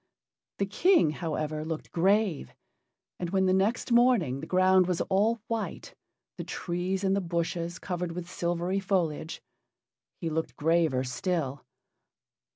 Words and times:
The 0.57 0.65
King, 0.65 1.11
however, 1.11 1.63
looked 1.63 1.91
grave, 1.91 2.55
and 3.19 3.29
when 3.29 3.45
the 3.45 3.53
next 3.53 3.91
morning 3.91 4.39
the 4.39 4.47
ground 4.47 4.87
was 4.87 4.99
all 5.01 5.43
white, 5.45 5.93
the 6.39 6.43
trees 6.43 7.03
and 7.03 7.15
the 7.15 7.21
bushes 7.21 7.77
covered 7.77 8.13
with 8.13 8.27
silvery 8.27 8.79
foliage, 8.79 9.43
he 10.19 10.27
looked 10.27 10.55
graver 10.55 11.03
still. 11.03 11.63